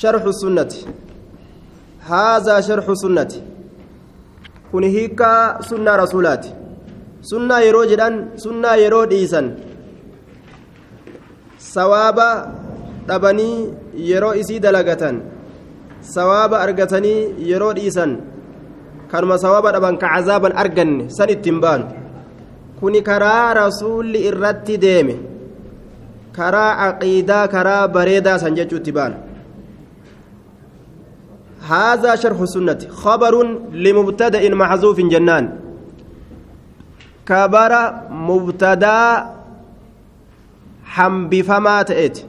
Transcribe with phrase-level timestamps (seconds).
[0.00, 0.72] شرح السنة
[2.12, 3.32] هذا شرح سنة
[4.72, 5.32] كن هيكا
[5.68, 6.44] سنة رسولات
[7.30, 9.46] سنة يرو جدان سنة يرو ديسان
[11.74, 12.28] sawaaba
[13.08, 13.72] dhabanii
[14.10, 15.16] yeroo isii dalagatan
[16.14, 18.12] sawaaba argatanii yeroo dhiisan
[19.10, 21.86] kanuma sawaaba dhaban ka cazaaban arganne san ittiin baanu
[22.80, 25.16] kuni karaa rasuulli irratti deeme
[26.36, 29.16] karaa aqiidaa karaa bareedaa san jechuu itti baanu
[31.64, 33.34] هذا شرح السنة خبر
[33.72, 35.44] لمبتدأ محذوف جنان.
[37.26, 37.72] كبر
[38.10, 39.30] مبتدأ
[40.84, 42.24] حنبفما تأتي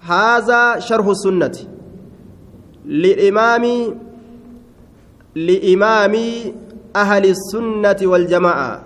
[0.00, 1.56] هذا شرح السنة
[2.84, 3.64] لإمام
[5.36, 6.14] لإمام
[6.96, 8.82] أهل السنة والجماعة.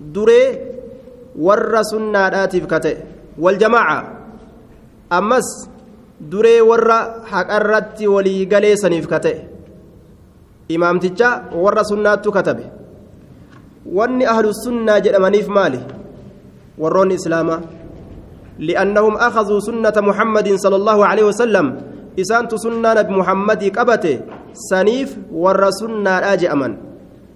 [0.00, 0.44] دري
[1.36, 2.64] ور سنة آتف
[3.38, 4.00] والجماعة.
[5.12, 5.68] أمس
[7.58, 9.36] الرت ولي قلي سنيف كتئ
[10.74, 12.66] إمام تجا ور سنة كتبه
[13.86, 15.82] واني أهل السنة جرمانيف مالي
[16.78, 17.60] warroonni islaamaa
[18.58, 21.66] li'annahum akhaduu sunnata muhammadin sala allahu aleyhi wasalam
[22.16, 24.12] isaantu sunnaa nabi muhammadii qabate
[24.68, 26.72] saniif warra sunnaadhaa je'aman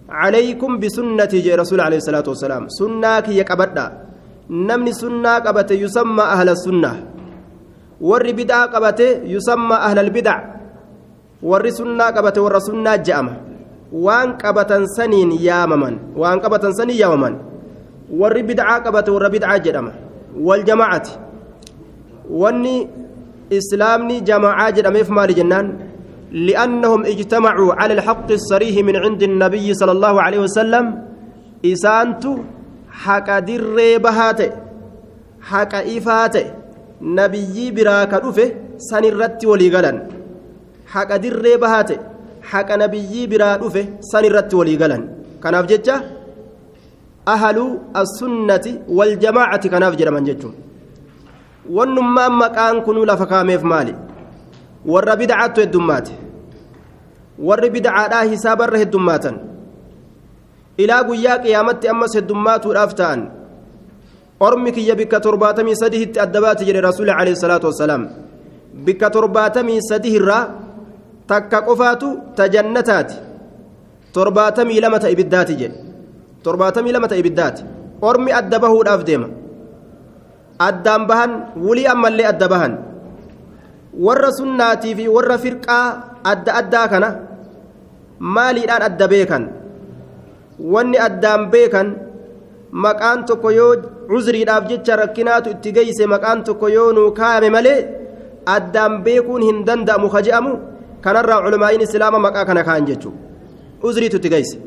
[0.09, 3.87] calaykum bisunnatii jee rasuul aleyhi salaatu wasalaam sunnaa kiyya qabadha
[4.49, 6.97] namni sunnaa qabate yusammaa ahla sunnaa
[8.01, 10.43] warri bid'aa qabate yusammaa ahla albidac
[11.43, 13.33] warri sunnaa qabate warra sunnaa je'ama
[13.93, 17.35] waan qabatan saniin yaamaman waan qabatan saniin yaamaman
[18.11, 19.93] warri bid'aa qabate warra bid'aa jedhama
[20.49, 21.13] waljamaacati
[22.31, 22.77] wanni
[23.59, 25.69] islaamni jamaacaa jedhameef maali jennaan
[26.33, 30.85] لأنهم اجتمعوا على الحق الصريح من عند النبي صلى الله عليه وسلم
[31.65, 32.33] إسانتو
[32.91, 34.51] حق در بهاته
[35.41, 36.47] حق إفاته
[37.01, 38.45] nabiyyii biraa ka dhufe
[38.79, 40.01] san irratti walii galan.
[40.93, 41.99] Haqa dirree bahate
[42.51, 45.03] haqa nabiyyii biraa dhufe san irratti walii galan.
[45.41, 46.03] Kanaaf jecha
[47.27, 50.55] ahaluu assunnati waljamaacati kanaaf jedhaman jechuun.
[51.77, 53.95] Wannummaan maqaan kunuu lafa kaameef maali?
[54.87, 56.13] Warra bidcaattu heddummaate.
[57.39, 59.39] Warri bidcaadhaa hisaabarra heddummaatan.
[60.79, 63.21] Ilaa guyyaa qiyaamatti ammas heddummaatuudhaaf ta'an.
[65.27, 68.03] ترباتمي سده الدبات جري رسول عليه الصلاة والسلام
[68.87, 70.41] بك ترباتمي سده الرا
[71.29, 72.09] تكا قفاتو
[72.39, 73.11] تجنتات
[74.15, 75.87] ترباتمي لمة إبدات جري
[76.47, 77.65] torbaatamii lama ta'e ibiddaati
[78.09, 79.29] ormi adda bahuudhaaf deema
[80.69, 81.33] addaan bahan
[81.67, 82.73] wulii ammallee adda bahan
[84.07, 85.87] warra sunnaatii fi warra firqaa
[86.33, 87.09] adda addaa kana
[88.37, 89.49] maaliidhaan adda beekan
[90.75, 91.89] wanni addaan beekan
[92.71, 93.75] maqaan tokko yoo
[94.11, 97.81] cuzriidhaaf jecha rakkinaatu itti geeyse maqaan tokko yoo nuu kaayame malee
[98.57, 100.53] addaan beekuun hin danda'amu ka je'amu
[101.01, 103.19] kanarraa culamaa'iin islaama maqaa kana kaan jechuudha
[103.83, 104.59] cuzriitu itti geeyse.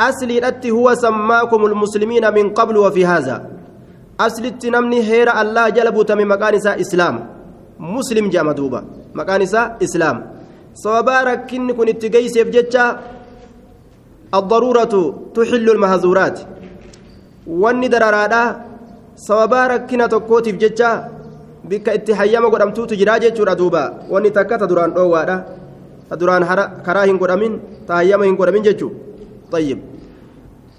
[0.00, 3.36] أسلي هو سماكم المسلمين من قبل وفي هذا
[4.20, 6.54] أسلت نمني هير الله جلبوا تم مكان
[6.84, 7.14] إسلام
[7.78, 8.80] مسلم جاء مدوبة
[9.14, 9.42] مكان
[9.86, 10.16] إسلام
[10.74, 12.84] صوابارك كن كن اتقيس يفجتشا
[14.34, 14.94] الضرورة
[15.34, 16.38] تحل المهزورات
[17.46, 18.56] wanni dararaadhaa
[19.14, 21.08] sababa rakkina tokkootiif jecha
[21.64, 23.82] bikka itti hayyama godhamtuutu jiraa jechuudha duuba.
[24.10, 25.36] Wanni takka ta duraan dhoowwaadha.
[26.08, 26.44] Ta duraan
[26.84, 28.90] karaa hin godhamin ta hayyama hin godhamin jechuu
[29.50, 29.78] tayyib.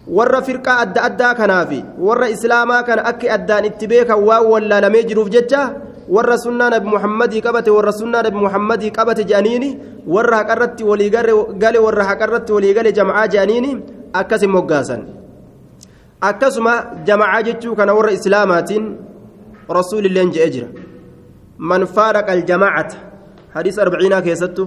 [0.08, 5.30] Warra firqaa adda addaa kanaafi warra islaamaa kana akki addaan itti beekan waan wallaalamee jiruuf
[5.30, 5.62] jecha
[6.10, 9.70] warra sunnaa nabi muhammadii qabate warra sunnaa nabi muhammadii qabate je'aniini
[10.08, 11.12] warra haqarratti walii
[11.86, 13.78] warra haqarratti walii gale jam'aa je'aniini
[14.14, 15.21] akkas hin moggaasan.
[16.30, 16.74] Akkasuma
[17.06, 18.86] jamacaa jechuu kana warra islaamaatiin
[19.78, 20.68] rasuulilleen je'ee jira.
[21.58, 22.98] Man faaraqa aljamacata
[23.56, 24.64] hadiis arbiciinaa keessattu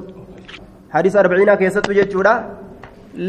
[0.94, 2.34] hadiis arbiciinaa keessattu jechuudha.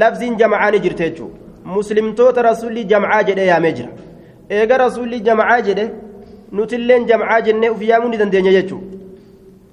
[0.02, 1.38] Labsiin jamacaa ni jirte jechuudha
[1.75, 3.90] muslimtoota rasuulli jamacaa jedhee yaamee jira.
[4.50, 5.86] Eega rasuulli jamacaa jedhe
[6.52, 8.97] nutilleen jamacaa jennee uf yaamuu ni dandeenya jechuudha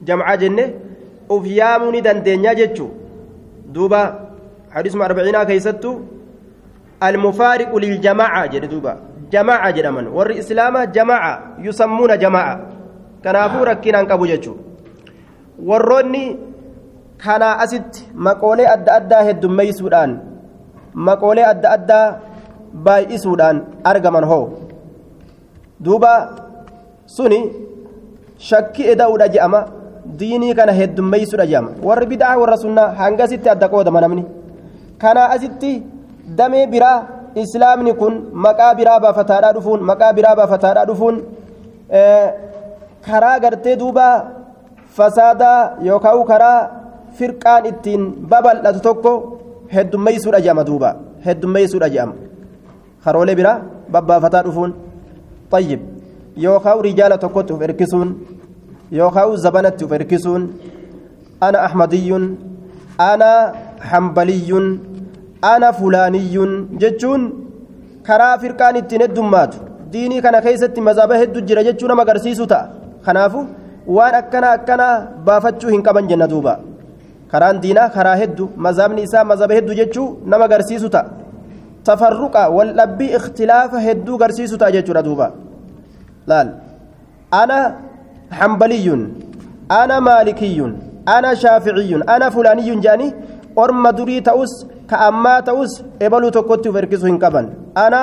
[0.09, 0.69] jamacaa jennee
[1.35, 2.95] uf yaamuu ni dandeenya jechuudha
[3.75, 4.01] duuba
[4.75, 5.91] hadiisuma arbiciinaa keessattu
[7.09, 8.95] المفارق للجماعة جد دوبا.
[9.33, 11.33] جماعة جدمن ور إسلام جماعة
[11.67, 12.55] يسمون جماعة.
[13.25, 14.55] كنافو ركنا قبو جتشو
[15.69, 16.25] وروني
[17.23, 20.11] كان أسد مقولي أدى أدى هدمي سودان.
[20.95, 22.03] مقولي أدى أدى
[22.75, 23.57] باي سودان.
[23.87, 24.43] أرجمن هو.
[25.81, 26.15] دوبا
[27.07, 27.41] سني
[28.39, 29.63] شكي إداودا جأما.
[30.03, 34.25] diinii kana heddummeessuudha jedhama warri bid'aa warra sunnaa hanga sitti adda qoodama namni
[35.03, 35.73] kana asitti
[36.27, 36.99] damee biraa
[37.35, 38.15] islaamni kun
[38.47, 41.17] maqaa biraa baafataadhaa dhufuun maqaa biraa baafataadhaa dhufuun
[43.07, 44.07] karaa gartee duuba
[44.97, 45.59] fasaadaa
[45.89, 46.59] yookaan karaa
[47.19, 49.13] firqaan ittiin babal'atu tokko
[49.75, 50.91] heddummeessuudha je'ama duuba
[51.27, 52.15] heddummeessuudha je'ama
[53.05, 53.59] karoolee biraa
[53.93, 54.75] babbaafataa dhufuun
[55.53, 55.81] xayyib
[56.45, 58.15] yookaan rijaala tokkotti of erkisuun
[59.01, 60.43] yookaan zabanatti of erkisuun
[61.41, 62.25] ana ahmadiyyuun
[63.11, 63.31] ana
[63.91, 64.92] hambaliyyuun.
[65.43, 66.53] Ana fulaaniyyuun
[66.83, 67.23] jechuun
[68.09, 69.59] karaa firqaan ittiin heddummaatu
[69.93, 72.69] diinii kana keessatti mazaba hedduu jira jechuu nama agarsiisu ta'a
[73.07, 73.41] kanaafu
[73.97, 74.87] waan akkana akkana
[75.27, 76.55] baafachuu hin qaban jenna duuba
[77.33, 81.11] karaan diinaa karaa hedduu mazabni isaa mazaba hedduu jechuu nama agarsiisu ta'a
[81.89, 85.31] tafarruqa waldhabbii ikhtilaafa hedduu agarsiisu ta'a jechuudha duuba
[86.33, 86.49] laal
[87.43, 87.59] ana
[88.41, 89.03] hambaliyyuun
[89.81, 90.75] ana maalikiyyuun
[91.17, 93.13] ana shaaficiyyuun ana fulaaniyyuun jedhanii
[93.65, 94.53] orma durii ta'us
[94.93, 95.73] ka ammaa ta'us
[96.07, 97.47] ebaluu tokkotti uf erkisuu hin qaban
[97.85, 98.03] ana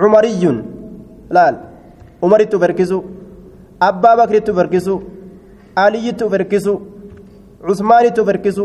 [0.00, 0.58] cumariyyuun
[1.36, 1.54] laal
[2.28, 2.98] umaritti uf erkisu
[3.88, 4.94] abbaa bakritti uf erkisu
[5.84, 6.74] aliyyitti uf erkisu
[7.68, 8.64] cusmaanitti uf erkisu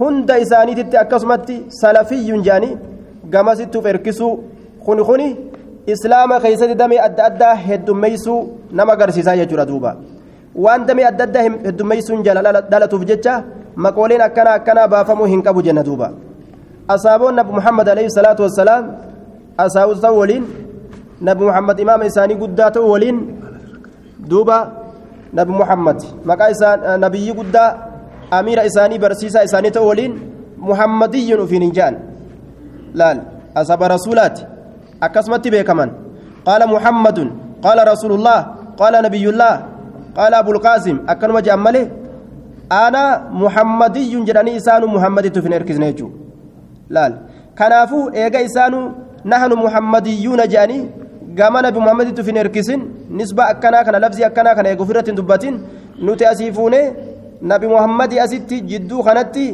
[0.00, 2.74] hunda isaaniititti akkasumatti salafiyyuun jedhanii
[3.34, 4.28] gamasitti uf erkisu
[4.84, 5.28] kuni kuni
[5.94, 8.40] islaama keessatti damee adda addaa heddummeessuu
[8.78, 9.96] nama agarsiisaa jechuudha duuba
[10.64, 13.42] waan damee adda addaa heddummeessuun jala dhalatuuf jecha
[13.84, 16.08] maqooleen akkana akkanaa baafamuu hin qabu jenna duuba
[16.88, 18.84] muhammad alayhi salaatu wassalaam
[19.58, 20.44] asaabota ta'u waliin
[21.20, 23.18] nabi muhammad imaama isaanii guddaa ta'u waliin
[24.30, 24.72] duuba
[25.32, 27.76] nabi muhammad maqaa isaa nabiyyi guddaa
[28.30, 30.12] amiira isaanii barsiisaa isaanii ta'u waliin
[30.58, 31.96] muhammadiyyuun ufiin hin ja'an
[32.94, 33.18] laal
[33.54, 34.46] asaaba rasuulaati
[35.00, 35.90] akkasumatti beekaman
[36.46, 37.28] qaala muhammadun
[37.62, 38.38] qaala rasuulullah
[38.78, 39.52] qaala nabiyullah
[40.16, 41.86] qaala abulqaasim akkanuma je'an malee
[42.70, 43.02] ana
[43.42, 46.27] muhammadiyyuun jedhanii isaanu muhammaditti ufin erkisne jechuudha
[46.96, 47.12] laal
[47.58, 48.80] kanaafuu eega isaanu
[49.32, 50.82] nahnu muhammadiyyuuna jedhanii
[51.38, 52.80] gama nabi muhammaditti ufin erkisin
[53.18, 55.60] nisba akkanaa kana labsii akkanaa kana eega ofirratti hin dubbatin
[56.06, 56.86] nuti asii fuunee
[57.52, 59.44] nabi muhammadi asitti jidduu kanatti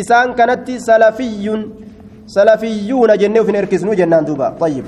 [0.00, 1.62] isaan kanatti salafiyyuun
[2.36, 4.84] salafiyyuuna jennee ufin erkisnuu jennaan duuba طيب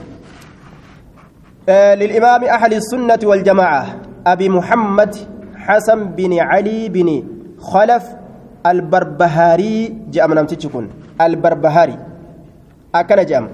[1.68, 3.86] آه للإمام أهل السنة والجماعة
[4.26, 5.16] أبي محمد
[5.66, 7.08] حسن بن علي بن
[7.58, 8.04] خلف
[8.66, 10.84] البربهاري جاء من أمتشكون
[11.20, 11.96] البربهاري.
[12.94, 13.48] أكن جام.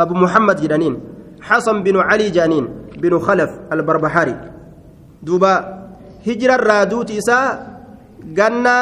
[0.00, 0.94] أبو محمد جنانين.
[1.40, 4.36] حسن بن علي جانين بن خلف البربهاري.
[5.22, 5.52] دوبا
[6.26, 7.46] هجر الرادوت إساء
[8.38, 8.76] قنا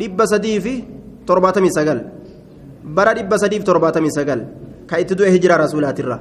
[0.00, 0.76] دب سديفي
[1.26, 1.98] ترباتمي سقل
[2.84, 4.40] برا دب سديف ترباتمي سقل
[4.88, 6.18] كأيتدو هجر رسولات الرا.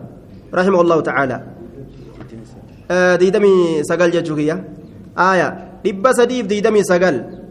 [0.54, 1.38] رحمه الله تعالى.
[2.92, 4.56] آه ديدمي سقل جاتشوكيا
[5.18, 5.48] آية.
[5.86, 7.44] دب سديف ديدمي سقل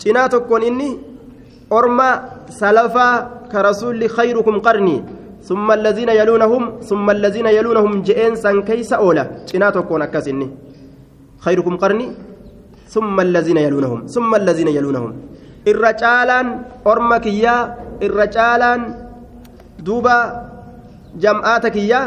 [0.00, 0.64] cinaa tokkoon
[1.68, 2.08] orma
[3.50, 9.70] ka rasuulli khayrukum qarnii ثم الذين يلونهم ثم الذين يلونهم جئين سان كيس أولى جنا
[9.70, 10.48] تكون أكاسني
[11.40, 12.06] خيركم قرني.
[12.88, 15.12] ثم الذين يلونهم ثم الذين يلونهم.
[15.68, 16.46] الرجالان
[16.86, 17.56] أرمكيا
[18.02, 18.80] الرجالان
[19.80, 20.18] دوبا
[21.16, 22.00] جمعاتكيا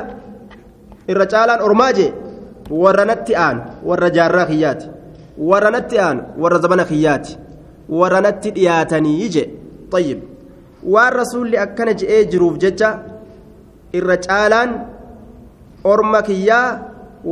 [1.09, 2.13] الرجالان أرماجي
[2.69, 4.81] ورنتي آن ورجارا خيات
[5.37, 7.29] ورنتي آن ورزبنا خيات
[7.89, 9.49] ورنتي دياتني يجي
[9.91, 10.32] طيب.
[10.85, 12.89] Waan rasuulli akkana je'ee jiruuf jecha
[13.93, 14.69] irra caalaan
[15.83, 16.67] orma kiyyaa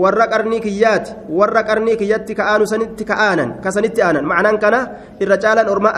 [0.01, 4.79] warra qarnii kiyyaati warra qarnii kiyyatti ka'aanu sanitti ka'aanan kasanitti aanan macnaan kana
[5.23, 5.89] irra caalaan orma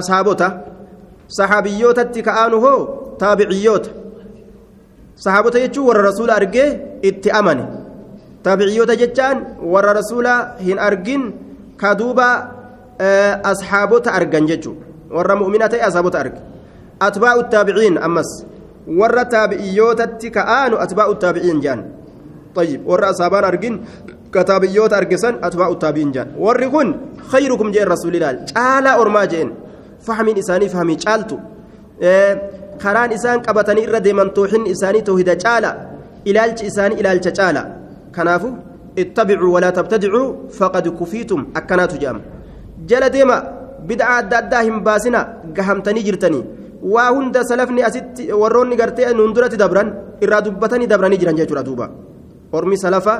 [0.00, 0.48] ashaabota
[1.38, 2.78] sahaabiyyootatti ka'aanu hoo
[3.22, 3.90] taabiciyyoota
[5.24, 6.68] sahaabota jechuun warra rasuula argee
[7.10, 7.64] itti amane
[8.44, 9.36] taabiciyyoota jechaan
[9.74, 10.34] warra rasuula
[10.68, 11.22] hin argin
[11.76, 12.28] ka duuba
[13.52, 14.84] ashaabota argan jechuudha
[15.16, 16.40] warra mu'mina ta'e ashaabota arge
[17.06, 18.30] أتباع التابعين أمس.
[18.88, 20.00] ور تابعيوت
[20.36, 21.80] كآن أتباع التابعين جان.
[22.54, 23.74] طيب ور أصابان أرجن
[24.34, 26.28] كتابعيوت أرجسن أتباع التابعين جان.
[26.38, 26.88] ور كن
[27.30, 29.48] خيركم جاء الرسول الله تعالى أرما جين
[30.06, 31.36] فهمين إساني فهمي چالتو
[32.02, 32.50] إيه
[32.82, 35.70] خران إسان قبتني إرد من توحن إساني توحيد چالا
[36.26, 37.62] إلالج إساني إلالج چالا
[38.14, 38.50] كنافو
[38.98, 40.28] اتبعوا ولا تبتدعوا
[40.58, 41.40] فقد كفيتم.
[41.56, 42.20] أكنات جام.
[42.88, 43.36] جل ديما
[43.88, 45.20] بدعة داداهم باسنا
[45.56, 46.44] قهمتني جرتني.
[46.82, 49.88] Waa hunda salafni asitti warroonni gartee nuun duratti dabran
[50.20, 51.86] irraa dubbatanii dabranii jiran jechuudha duuba
[52.52, 53.14] ormi salafa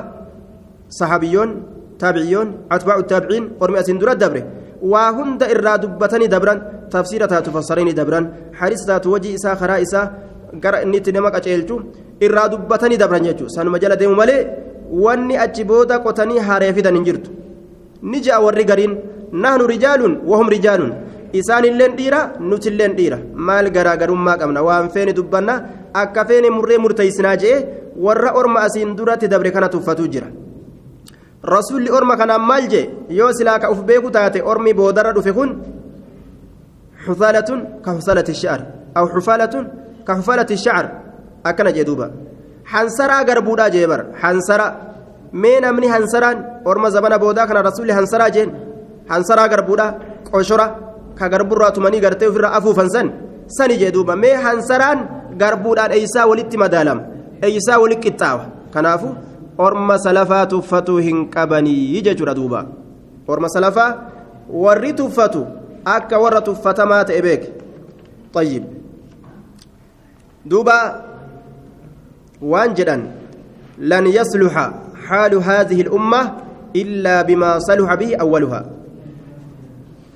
[0.99, 1.51] sahabiyyoon
[1.97, 4.43] taabiciyyoon atbaa'u taabiciin ormi asiin dura dabre
[4.81, 6.59] waa hunda irraa dubbatanii dabran
[6.93, 8.27] tafsiira taatu fassaranii dabran
[8.59, 10.05] hadiisa taatu wajii isaa karaa isaa
[10.63, 11.75] gara inni itti nama qaceelchu
[12.25, 14.41] irraa dubbatanii dabran jechuudha sanuma jala deemu malee
[15.05, 17.31] wanni achi booda qotanii haaree fidan hin jirtu
[18.11, 18.93] ni ja'a warri gariin
[19.43, 20.91] nahnu rijaalun wahum rijaalun
[21.39, 25.53] isaanilleen dhiira nutilleen dhiira maal garaagarummaa qabna waan feene dubbanna
[26.01, 27.57] akka feene murree murteessinaa jee
[28.05, 30.27] warra orma asiin duratti dabre kana tuffatuu jira
[31.53, 32.85] rasuulli orma kanaan maal jee
[33.19, 35.49] yoo silaa ka uf beeku taate ormi boodarra dhufe kun
[37.05, 38.61] xufaalatun ka xufaalati shacar
[38.97, 39.65] aw xufaalatun
[40.07, 40.85] ka xufaalati shacar
[41.49, 42.07] akkana jee duuba
[42.73, 44.67] hansaraa garbuudhaa jee bar hansara
[45.41, 46.37] mee namni hansaraan
[46.69, 48.49] orma zabana boodaa kana rasuulli hansaraa jeen
[49.11, 49.89] hansaraa garbuudhaa
[50.31, 50.65] qoshora
[51.19, 53.11] ka garburraa tumanii gartee ofirra afuufan san
[53.57, 55.07] sani jee duuba mee hansaraan
[55.41, 57.01] garbuudhaan eeysaa walitti madaalama
[57.47, 59.15] eeysaa walitti qixxaawa kanaafu
[59.57, 62.65] orma salafaa tuffatuu hin qabanii jechuudha duuba
[63.27, 63.89] orma salafaa
[64.65, 65.45] warri tuffatu
[65.97, 67.49] akka warra tuffatamaa ta'e beeke
[68.33, 68.63] طيب
[70.45, 71.05] دوبا
[72.41, 73.11] وان جدا
[73.77, 74.71] لن يصلح
[75.07, 76.31] حال هذه الأمة
[76.75, 78.65] إلا بما صلح به أولها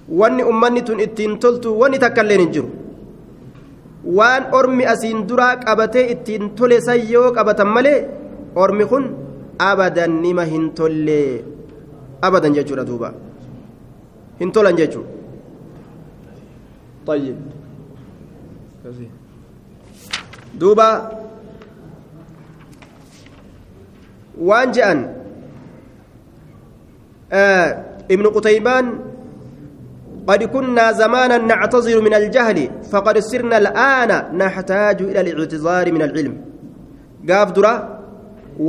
[0.09, 2.69] وان أمني اتين تلتو وان تكلين الجرو
[4.17, 7.95] وان أرمي أسين دراك أبتي اتين تولي سيوك أبتا ملي
[8.57, 9.03] أرمي خن
[9.61, 11.43] أبدا نما هنتولي
[12.23, 13.09] أبدا جيجورا دوبا
[14.41, 15.03] هنتولا جيجو
[17.07, 17.37] طيب
[20.59, 20.89] دوبا
[24.37, 24.99] waan je'an
[28.07, 28.85] ابن قتيبان
[30.29, 32.57] قد كنا زمانا نعتذر من الجهل
[32.91, 36.33] فقد صرنا الآن نحتاج إلى الاعتذار من العلم.
[37.29, 37.73] قاف درا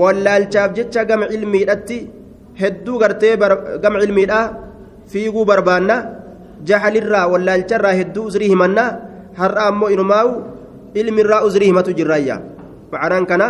[0.01, 1.99] ولا الشاب جتشا قم علمي الأتي
[2.63, 3.31] هدو قرتي
[3.83, 4.43] قم علمي الأ
[5.11, 5.97] فيقو بربانا
[6.69, 8.87] جهل الرا ولا الشرا هدو أزريه منا
[9.41, 10.29] هر أمو إنماو
[10.97, 12.37] علم الرا أزريه ما تجرايا
[12.93, 13.49] معناه كنا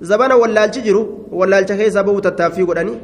[0.00, 2.98] zabana wallaalchi jiru wallaalcha keessa bahuu tattaaffii godhanii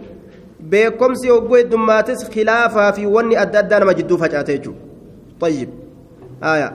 [0.61, 4.91] beekomsi hogguu heddummaatis khilaafaa fi wanni adda addaa nama jidduu facaate jechuudha
[5.41, 5.69] طيب
[6.45, 6.69] آية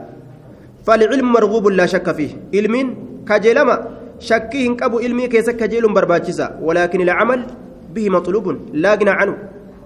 [0.85, 2.75] فالعلم مرغوب لا شك فيه علم
[3.29, 3.75] كجلما
[4.19, 7.41] شكيه كبو علمي كيس كجيل برباجسا ولكن العمل
[7.93, 9.35] به مطلوب لا غنى عنه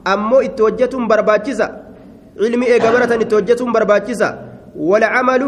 [0.08, 1.68] أمو اتوجت برباجسا
[2.40, 4.30] علمي إيقابرة اتوجت برباجسا
[4.76, 5.44] والعمل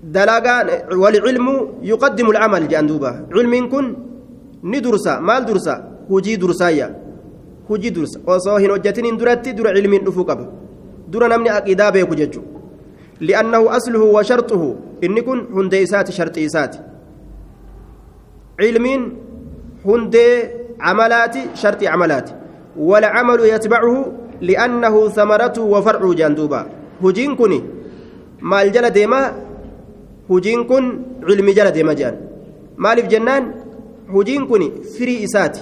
[0.00, 3.86] dalagaan walcilmu yuqaddimu alcamal jedhan duuba cilmiin kun
[4.64, 5.74] ni dursa maal dursa
[7.70, 10.46] hujii dursa osoo hin hojjetiniin duratti dura cilmiin dhufuu qaba
[11.12, 12.42] dura namni aqiidaa beeku jechu
[13.20, 14.68] li'annahu asluhu wa sharxuhu
[15.08, 16.78] inni kun hundee isaati sharxii isaati
[18.62, 19.02] cilmiin
[19.88, 20.32] hundee
[20.84, 22.32] camalaati sharxii camalaati
[22.90, 26.60] والعمل يتبعه لأنه ثمرته وفرعه جندوبا
[27.04, 27.60] هجين كني
[28.40, 29.20] مال جل ديما
[30.30, 30.84] hujiin kun
[31.26, 32.16] cilmi jala deema jedhan
[32.84, 33.44] maaliif jennaan
[34.14, 34.62] hujiin kun
[34.96, 35.60] firii isaati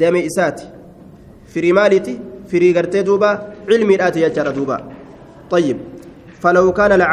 [0.00, 0.64] dame isaati
[1.52, 2.14] firii maaliiti
[2.50, 3.30] firii gartee duuba?
[3.68, 4.78] Cilmiidhaati jechaadha duuba.
[5.52, 5.76] طيب
[6.40, 7.12] فلو كان الع...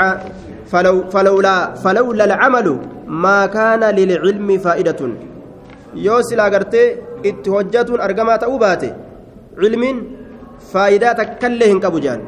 [0.72, 2.68] فلو فلولا فلولا العمل
[3.24, 5.00] ما كان للعلم فائدة
[5.96, 6.84] يوسلا غرتي
[7.26, 8.92] اتهجت ارغما تؤباته
[9.62, 9.84] علم
[10.74, 12.20] فائدة تكلهن كبجان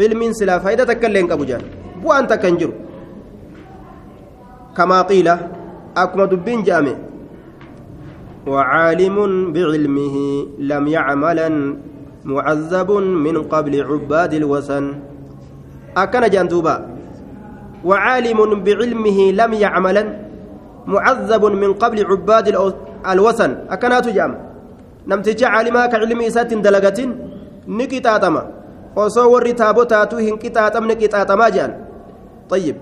[0.00, 1.62] علم سلا فائدة تكلهن كبجان
[2.02, 2.72] بو أنت كنجر
[4.76, 5.28] كما قيل
[5.96, 6.96] أكما دبين جامع
[8.46, 9.16] وعالم
[9.52, 10.16] بعلمه
[10.58, 11.48] لم يعملا
[12.24, 12.90] معذب
[13.26, 14.84] من قبل عباد الوثن.
[15.96, 16.76] أكن جندوبا.
[17.84, 20.04] وعالم بعلمه لم يعملا
[20.86, 22.46] معذب من قبل عباد
[23.12, 23.50] الوثن.
[23.70, 24.32] أكنات جام.
[25.08, 26.98] نمتج عالما كعلم إسات دلقة
[27.68, 28.42] نكتاتما
[28.96, 31.70] وصور تابوتاتو هنكتاتم نكتاتما جان.
[32.50, 32.76] طيب.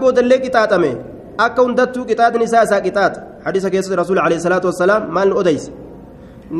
[0.00, 0.90] boodallee qixaaxame
[1.38, 5.70] akka hundattuu qixaaxni isaa isaa qixaaxa hadiisa keessatti rasuul alayhi salaatu wassalaam maal nu odeyse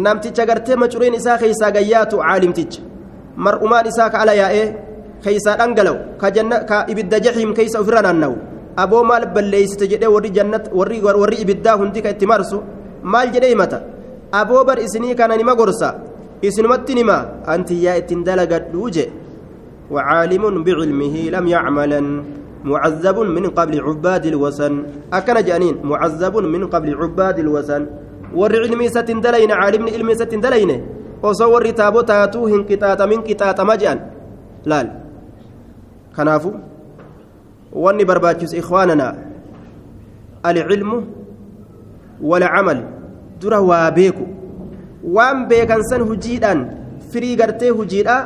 [0.07, 2.81] namticha gartee macureen isaa keeysaa gayyaatu caalimticha
[3.47, 4.67] mar'umaan isaa ka ala yaa'ee
[5.25, 5.97] keeysaa dhangala'u
[6.71, 8.37] ka ibidda jahiim keeysa ofirra naanna'u
[8.85, 12.63] aboo maal balleeysite jedhee warri jannat warri ibiddaa hundi ka itti marsu
[13.03, 13.79] maal jedhee himata
[14.41, 15.91] aboo bar isinii kana nima gorsa
[16.49, 17.19] isinumatti nima
[17.55, 19.07] antiyyaa ittiin dalagadhuu je
[19.91, 22.01] وعالم بعلمه لم يعملا
[22.65, 24.75] معذب من قبل عباد الوثن.
[25.13, 27.83] أكن جانين معذب من قبل عباد الوثن.
[28.35, 30.71] ور علمي ستندلين عالم علمي ستندلين.
[31.23, 33.99] وصور تابوتاتو هنكتات من كتات مجان.
[34.65, 34.87] لال.
[36.17, 36.51] كنافو
[37.73, 39.09] واني برباتشس إخواننا.
[40.47, 40.91] العلم
[42.23, 42.79] والعمل.
[43.41, 44.27] درا وابيكو.
[45.05, 46.59] وان بيكن سن هجيدان.
[47.13, 48.17] فري غرتي هجيدا.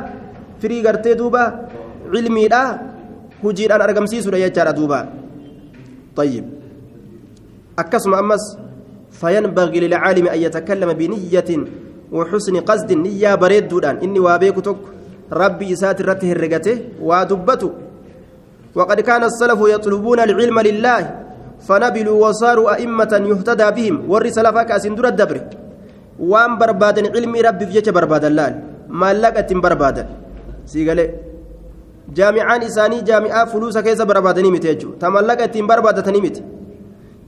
[0.59, 1.71] firii gartee duuba
[2.11, 2.63] cilmiidha
[3.43, 4.99] hujiidhaan argamsiisuudha jechaadha duuba.
[6.19, 6.45] طيب
[7.79, 8.43] أكسم أمس
[9.11, 11.49] فينبغي للعالم أن يتكلم بنية
[12.11, 14.81] وحسن قصد نية بريد دودان إني وابيك تك
[15.31, 17.71] ربي إسات رته الرقته ودبته
[18.75, 21.01] وقد كان السلف يطلبون العلم لله
[21.67, 25.37] فنبلوا وصاروا أئمة يهتدى بهم ورّي سلفا كاسين دور الدبر
[26.19, 28.53] وان بربادا علمي ربي في بربادا لال
[28.99, 30.03] ما لقت بربادا
[30.71, 31.05] سيقالي
[32.17, 36.43] jaamicaan isaanii jaami'aa fuluusa keessa barbaadanii miti jechuudha tamallaqa ittiin barbaadatanii miti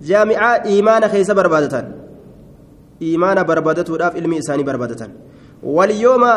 [0.10, 1.86] jaami'aa imaana keessa barbaadatan
[3.12, 5.12] imaana barbaadatuudhaaf ilmi isaanii barbaadatan
[5.78, 6.34] walyooma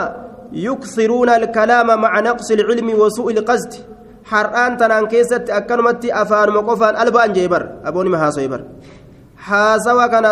[0.67, 3.79] yuksiruuna alkalaama maca naqsi ilcilmi wasuu'i ilqasdi
[4.33, 8.61] har'aan tanaan keessatti akkanumatti afaanuma qofaan alba'an jee bar aboonima haaso'e bar
[9.49, 10.31] haasawa kana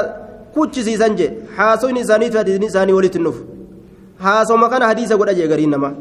[0.54, 3.42] kuchisiisan jee haasoyni isaaniitu hadiisni isaanii walitti hin dhufu
[4.24, 5.94] haasoma kana hadiisa godha jee gariin namaa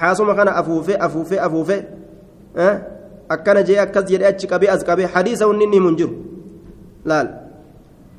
[0.00, 1.80] haasoma kana afuufee afuufee afuufee
[3.28, 6.14] akkana jee akkas jedhee achi qabee as qabee hadiisa wanni inni himu hin jiru
[7.12, 7.28] laal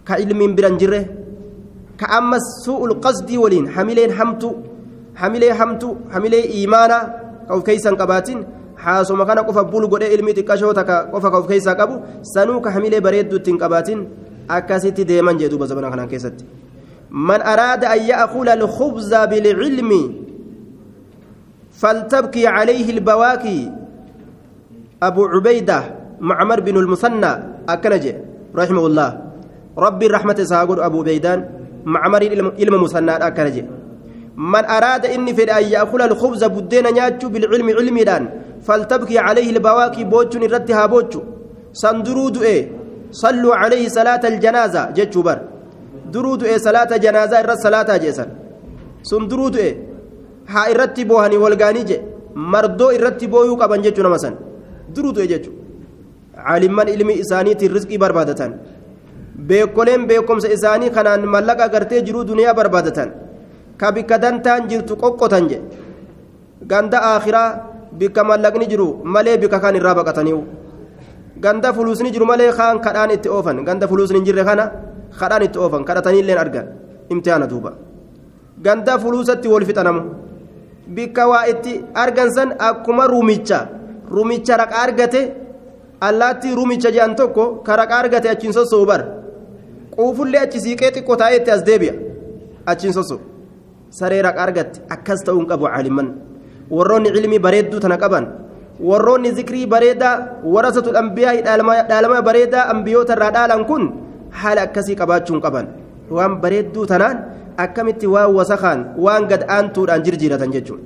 [0.07, 1.01] ka ilmiin biran jirre
[2.01, 4.51] ka ammas su'ul qasdii waliin hamileen hamtu
[5.21, 7.03] hamilee hamtu hamilee imaanaa
[7.47, 8.45] ka of keeysan qabaatin
[8.85, 12.01] haasoma kana qofa bul godhee ilmi xiqqashoo takka qofa ka of keeysaa qabu
[12.33, 14.05] sanuu ka hamilee bareedduu ittiin qabaatin
[14.57, 16.45] akkasitti deeman jee duuba zabana kanaan keessatti
[17.09, 20.26] man araada an ya'kula alkhubza bilcilmi
[21.81, 23.71] فلتبكي عليه البواكي.
[25.03, 25.79] أبو عبيدة
[26.19, 27.31] معمر بن المثنى
[27.69, 28.05] أكنج
[28.55, 29.09] رحمه الله.
[29.77, 31.39] ربي الرحمة ساقر أبو بيدان
[31.85, 32.21] معمر
[32.61, 33.55] إلم مثنى أكنج
[34.37, 38.23] من أراد إني في أن يأكل الخبز بدين نياتشو بالعلم علمي دان
[38.61, 41.21] فلتبكي عليه البواكي بوتشو نردها بوتشو.
[41.73, 42.71] سندرود إيه؟
[43.11, 45.39] صلوا عليه صلاة الجنازة جتشو بر.
[46.13, 48.29] درود إيه صلاة جنازة الرد صلاة جيسان
[49.03, 49.86] سندرود إيه؟
[50.53, 51.97] Haa irratti boohanii walgaanii je
[52.53, 54.35] mardoo irratti booyuu qaban jechuu nama san.
[54.95, 55.51] Duruutu jechu
[56.35, 58.51] caalimman ilmi isaaniitiin rizqii barbaadatan.
[59.47, 63.09] Beekoleen beekomsa isaanii kanaan mallaqa gartee jiruu duniyaa barbaadatan.
[63.77, 65.57] Ka bikka dantaan jirtu qoqqotan je
[66.71, 67.49] ganda aakhiraa
[67.99, 70.43] bikka mallaqni jiru malee bikka kan irraa baqataniiwu
[71.43, 73.63] ganda fuluusni jiru malee kaan kadhaan itti oofan.
[73.67, 74.71] Ganda fuluusni jirre kana
[75.19, 75.83] kadhaan itti oofan.
[75.85, 76.65] Kadhataniilleen argan.
[77.09, 77.71] Imtihaana duuba.
[78.65, 80.01] Ganda fuluusatti wal fixanamu
[80.95, 83.59] bikka waa itti argan san akkuma rumicha.
[84.09, 85.21] Rumicha raqa argate
[86.01, 89.01] allaattii rumicha jedhan tokko ka raqa argate achiin sossoo bar
[89.95, 91.93] quufullee achi siiqee xiqqoo taa'eetti as deebi'a.
[92.65, 93.19] Achiin sossoo
[93.89, 96.07] saree raqa argatte akkas ta'uun qabu caalimman
[96.69, 98.25] warroonni cilmii bareedduu tana qaban.
[98.79, 101.41] Warroonni zikrii bareedaa warasatu dhambiyaa
[101.89, 103.83] dhaalama bareedaa ambiyoota irraa dhaalan kun
[104.39, 105.65] haala akkasii qabaachuun qaban.
[106.15, 107.17] Waan bareedduu tanaan
[107.63, 110.81] akkamitti waan wasakaan waan gad aantuudhaan jirjiiratan jechuun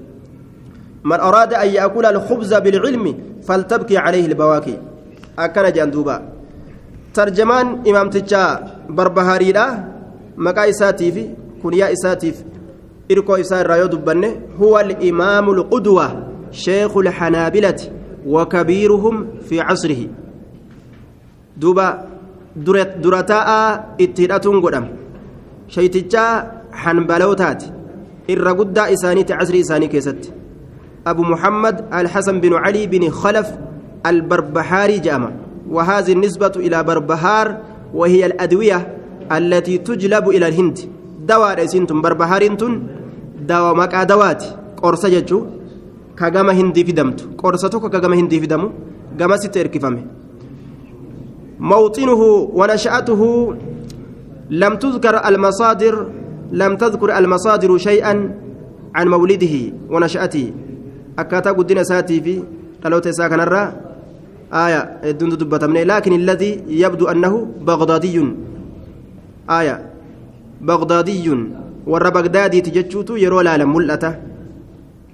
[1.04, 3.16] man araada an yaakula alkhubza bilcilmi
[3.48, 4.80] faltabkii calayhi ilbawaakii
[5.46, 6.16] akkana jedhan duuba
[7.14, 8.50] tarjamaan imaamtichaa
[8.98, 9.66] barbahaariidha
[10.48, 11.16] maqaa isaatiif
[11.62, 12.44] kunyaa isaatiif
[13.14, 14.30] irkoo isaa irraa yoo dubbanne
[14.60, 16.06] huwa alimaamu lqudwa
[16.66, 17.92] sheekhu lxanaabilati
[18.26, 20.02] وكبيرهم في عصره
[21.58, 21.88] دوبا
[23.02, 23.50] درتاء
[24.02, 24.86] اتهدتون قدام
[25.68, 26.26] شيتجا
[26.74, 27.64] حنبلوتات
[28.30, 30.34] الرقدة إسانية عصر إساني كيست.
[31.08, 33.48] أبو محمد الحسن بن علي بن خلف
[34.06, 35.32] البربهاري جامع.
[35.70, 37.58] وهذه النسبة إلى بربهار
[37.94, 38.98] وهي الأدوية
[39.32, 40.80] التي تجلب إلى الهند.
[41.28, 42.84] دواء سنتم بربهارنتم
[43.42, 44.44] دواء مكا دوات
[44.84, 45.46] قرصة ججو.
[46.18, 47.20] كجما هندي في دمت.
[47.38, 48.70] قرصة كجما هندي في دمو.
[49.20, 50.04] جما ستير كفامه
[51.60, 52.22] موطنه
[52.54, 53.22] ونشأته
[54.50, 55.96] لم تذكر المصادر
[56.52, 58.14] لم تذكر المصادر شيئا
[58.96, 59.56] عن مولده
[59.90, 60.52] ونشأته.
[61.20, 62.44] أكاتا قدنا ساتي في
[62.84, 63.74] قالوا ساكن الرا
[64.54, 65.02] آية
[65.84, 68.18] لكن الذي يبدو أنه بغدادي.
[69.50, 69.76] آية
[70.62, 71.28] بغدادي
[71.88, 74.16] ور بغدادي تجتشوتو يرو لا ملأته.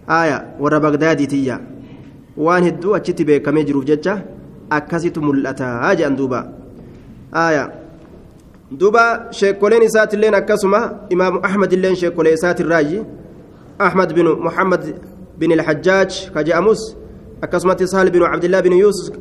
[0.10, 1.62] آية ور بغدادي تيا.
[2.38, 4.22] وان هدو أتشتي بكمي جروف جتشا.
[4.72, 5.66] أكاسيتو ملأته.
[5.66, 6.54] هاجي أندوبا.
[7.34, 7.74] آية
[8.72, 13.02] duba sheekoleen isaatiilleen akkasuma imaamu ahmad illeen sheekolee isaatirraayi
[13.80, 14.84] ahmad binu muhammad
[15.40, 16.82] bin ilhajjaaj ka jedhamus
[17.42, 18.78] akkasumatti sahal binu cabdillaa binu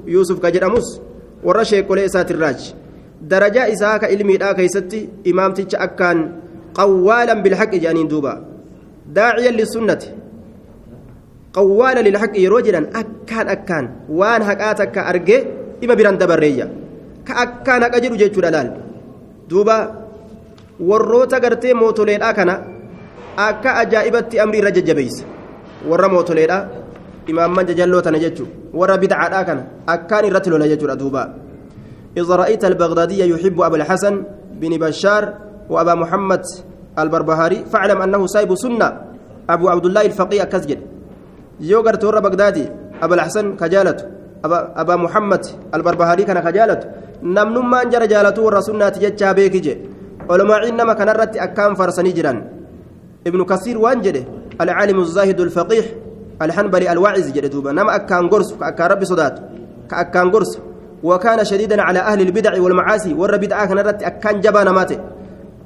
[0.06, 1.00] yuusuf ka jedhamus
[1.44, 2.74] warra sheekolee isaatirraaji
[3.30, 6.18] darajaa isaa ka ilmiidhaa keeysatti imaamticha akkaan
[6.78, 8.32] qawwaalan bilhaqi jedhaniin duuba
[9.18, 10.11] daaciyan lisunnati
[11.59, 15.38] qawwaala lilhaqi yeroo jedhan akkaan akkaan waan haqaa takka arge
[15.80, 16.66] ima biran dabarreeyya
[17.28, 18.86] ka akkaan haqa jedhu jechuudha laal
[19.50, 19.76] duuba
[20.80, 22.54] warroota gartee mootoleedhaa kana
[23.48, 25.24] akka ajaa'ibatti amrii irra jajjabeeysa
[25.90, 26.62] warra mootoleedhaa
[27.32, 29.62] imaamman jajalloo tana jechuun warra bidcaadhaa kana
[29.94, 31.22] akkaan irratti lola jechuudha duuba
[32.16, 34.14] إذا رأيت البغدادي يحب أبا الحسن
[34.61, 35.35] بن بشار
[35.68, 36.42] وأبا محمد
[36.98, 38.88] البربهاري فاعلم أنه سايب سنة
[39.50, 40.80] أبو عبد الله الفقيه كسجد
[41.61, 42.64] يوغر تورا بغدادي
[43.02, 44.04] أبا الحسن كجالته
[44.44, 46.88] أبا, أبا محمد البربهاري كان كجالته
[47.22, 49.74] namnummaan jara jaalatuu warra sunnaati jechaa beeki je
[50.29, 52.38] olomaaciin nama kanarratti akkaan farsanii jiran
[53.24, 54.26] ibnu kasiir waan jedhe
[54.59, 55.87] alcaalimu zaahidu alfaqiix
[56.44, 59.42] alhanbali alwaaciz jedhe duuba nama akkaan gorsu ka akkaan rabbi sodaatu
[59.88, 60.61] ka akkaan gorsu
[61.02, 64.98] وكان شديدا على أهل البدع والمعاصي ور بدعة كان رت أكان جبا نماته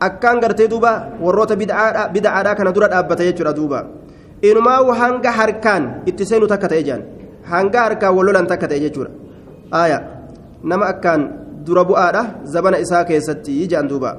[0.02, 3.80] أكان قرتي دوبا وروت بدعة بدعة كان دورة أبتا يجرى دوبا
[4.44, 7.00] إنما وهنجا هركان اتسينو تكتا يجان
[7.46, 9.10] هنجا هركان ولولا تكتا يجرى
[9.74, 9.98] آية
[10.64, 14.16] نما أكان dura bu'aadha zabana isaa keessatti jaan duuba.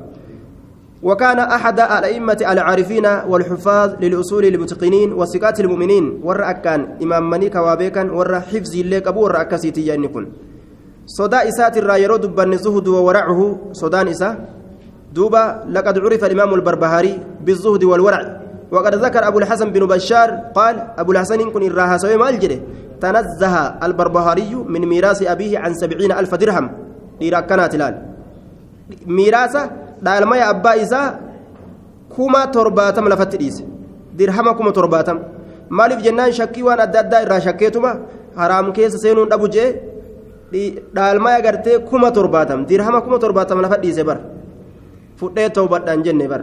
[1.02, 8.40] وكان أحد الأئمة العارفين والحفاظ للأصول المتقنين وثقات المؤمنين ور أكان إمام مني كوابيكا ور
[8.40, 10.26] حفظ الليك أبو ور أكسيتي ينكن
[11.06, 13.42] صدا إسات الرايرو دبان الزهد وورعه
[13.74, 14.30] صدان إسا
[15.14, 18.41] دوبا لقد عرف الإمام البربهاري بالزهد والورع
[18.72, 22.32] وقد ذكر أبو الحسن بن بشار قال أبو الحسن كن الراها سوي ما
[23.02, 26.66] تنزه البربهاري من ميراث أبيه عن سبعين ألف درهم
[27.22, 27.96] dhiira akkanaati ilaal
[29.18, 29.62] miiraasa
[30.06, 31.08] dhaalmaya abbaa isaa
[32.16, 33.64] kuma torbaatama lafatti dhiise
[34.18, 35.22] dirhama kuma torbaatama
[35.80, 37.92] maaliif jennaan shakkii waan adda addaa irraa shakkeetuma
[38.42, 39.70] haraam keessa seenuun dhabu jee
[40.98, 44.18] dhaalmaya gartee kuma torbaatama dirhama kuma torbaatama lafa dhiise bar
[45.20, 46.42] fudhee ta'ubadhaan jenne bar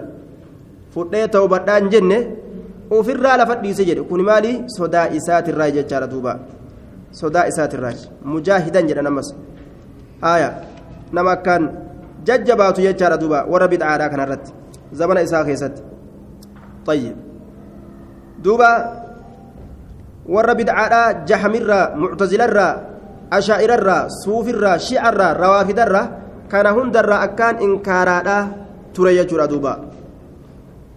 [0.94, 2.18] fudhee ta'ubadhaan jenne
[2.98, 6.32] ofirraa lafa dhiise jedhe kun maali sodaa isaatirraa jechaadha duuba
[7.20, 7.94] sodaa isaatirraa
[8.32, 9.28] mujaahidan jedhan ammas
[10.24, 10.48] haya
[11.12, 11.70] nama akkaan
[12.28, 14.50] jajjabaatu jechaadha duuba warra bid'aadhaa kanarratti
[15.00, 15.82] zamana isaa keessatti
[16.88, 17.16] طيب
[18.40, 18.72] دوبا
[20.28, 22.72] warra bid'aadhaa jahamirraa muctazilarraa
[23.32, 26.06] ashaa'irarraa suufirraa shi'arraa rawaafidarraa
[26.52, 28.42] kana hundarraa akkaan inkaaraadhaa
[28.92, 29.72] ture jechuudha duuba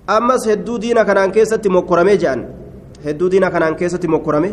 [0.08, 2.46] ammas hedduu diina kanaan keessatti mokkoramee jedhan
[3.06, 4.52] hedduu diina kanaan keessatti mokkorame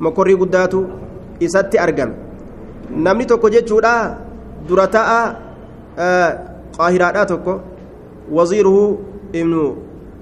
[0.00, 0.86] mokkorrii guddaatu
[1.40, 2.14] isatti argame
[2.90, 3.94] namni tokko jechuudha
[4.68, 5.20] dura ta'a
[6.76, 7.60] qaahiraadhaa tokko
[8.30, 8.84] waziiruhu
[9.32, 9.62] ibnu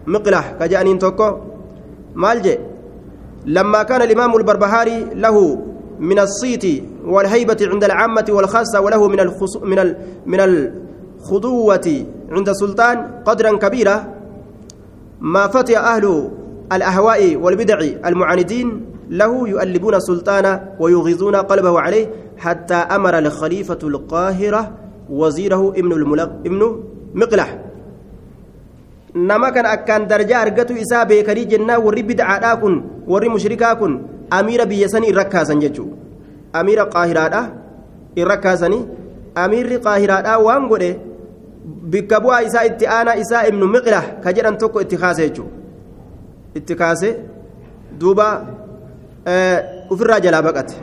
[0.06, 1.28] miqlah ka jedhaniin tokko
[2.14, 2.58] maal jee
[3.46, 5.58] لما كان الإمام البربهاري له
[6.00, 6.64] من الصيت
[7.04, 9.56] والهيبة عند العامة والخاصة وله من الخص...
[9.66, 9.96] من ال...
[10.26, 11.86] من الخضوة
[12.30, 14.11] عند السلطان قدرا كبيرا
[15.22, 16.30] ما فتي أهل
[16.72, 18.68] الأهواء والبدع المعاندين
[19.10, 22.06] له يؤلبون السلطان ويغيظون قلبه عليه
[22.38, 24.72] حتى أمر الخليفة القاهرة
[25.10, 26.82] وزيره ابن الملق ابن
[27.14, 27.58] مقلح
[30.80, 32.74] isaa beekanii jennaa warri bid'aadhaa kun
[33.12, 33.92] warri mushrikaa kun
[34.30, 35.96] amiira biyya sanii irra kaasan jechuudha
[36.60, 37.46] amiira qaahiraadhaa
[38.22, 38.86] irra kaasanii
[39.44, 40.90] amiirri qaahiraadhaa waan godhe
[41.64, 45.52] bikka bu'aa isaa itti aanaa isaa ibnu miqlah ka jedhan tokko itti kaase jechuudha
[46.54, 47.08] itti kaase
[48.00, 48.26] duuba
[49.90, 50.74] ofirraa jalaa baqate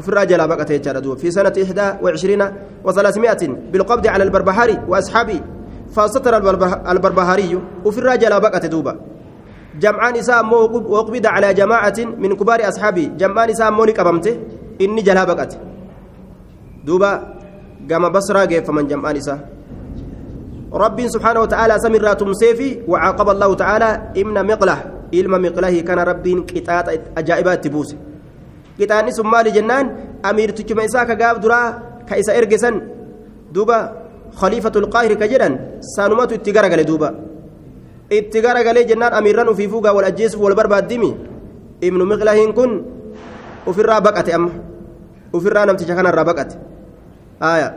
[0.00, 2.46] ofirraa jalaa baqate jechaadha duuba fi sanati ihdaa wa cishriina
[2.84, 5.42] wa salaasimi'atin bilqabdi cala albarbahaari wa asxaabii
[5.96, 6.36] فستر
[6.92, 7.52] البربهاري
[7.84, 8.94] وفي الرجل بقت دوبا
[9.80, 10.40] جمعان إساء
[10.94, 14.34] وقبض على جماعة من كبار أصحابه جمعان إساء موني قبمته
[14.80, 15.52] إني جلها بقت
[16.84, 17.10] دوبا
[17.90, 19.38] قام بصرا فمن جمعان إساء
[20.76, 24.78] رب سبحانه وتعالى سمر تمسيفي وعاقب الله تعالى إمن مقله
[25.14, 26.86] إلما مقله كان رب كتات
[27.18, 27.90] أجائبات تبوس.
[28.78, 29.86] كتاني ثم جنان
[30.20, 31.60] أمير تجمع إساء كقاب درا
[32.08, 32.74] كإساء إرقسن.
[33.54, 33.78] دوبا
[34.36, 35.48] خليفة القاهر كجدًا
[35.80, 37.10] سانومات اتقارا دوبا.
[38.12, 41.12] اتقارا قال جنان أميران في فوقا والأجيس والبربا الدمي.
[41.84, 42.70] ابن مغلهين كن
[43.66, 44.44] وفي الرابقة أم.
[45.32, 46.48] وفي الرانم تشكنا الرابقة.
[47.42, 47.68] آية.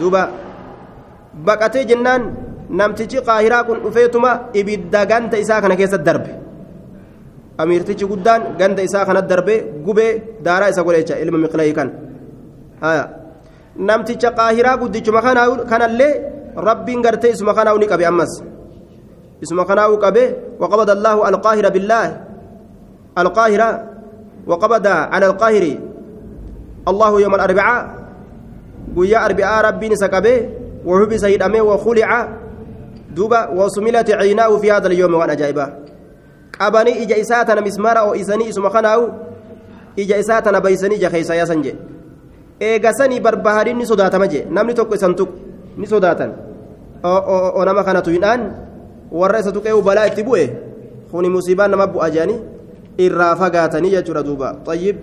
[0.00, 0.22] دوبا
[1.34, 2.22] بقتي جنان
[2.72, 6.30] namtichi qaahiraa kun dhufeetuma ibidda ganda isaa kana keessa darbe
[7.60, 9.54] amiirtichi guddaan ganda isaa kana darbe
[9.86, 11.88] gubee daaraa isa godhe jecha ilma miqlayii kan
[13.88, 15.20] namticha qaahiraa guddichuma
[15.72, 16.12] kanallee
[16.68, 18.32] rabbiin gartee isuma kanaa'u ni qabe ammas
[19.44, 20.24] isuma kanaa'u qabe
[20.62, 22.06] وقبض الله القاهرة بالله
[23.18, 23.68] القاهرة
[24.46, 25.64] وقبض على القاهر
[26.88, 27.80] الله يوم الأربعاء
[28.96, 30.36] قويا أربعاء ربي نسكبه
[30.86, 32.28] وحبس يدمه وخلع
[33.16, 35.82] دوبا وسملت عيناه في هذا اليوم وأنا جايبه
[37.46, 39.10] tana mismaara oo'isanii isuma kanaa'u
[39.96, 41.78] ija isaa tana baysanii ija keessa yaasan jedhe
[42.60, 45.32] eegasanii barbahariin ni sodaatama jee namni tokko isan tuqu
[45.76, 46.30] ni sodaatan
[47.02, 48.40] o nama kana tuyidhaan
[49.10, 50.46] warra isa tuqee balaa itti bu'e
[51.10, 52.40] kuni musiibaan nama bu'a jedhanii
[52.98, 54.96] irraa fagaatanii jechuudha duuba xayyib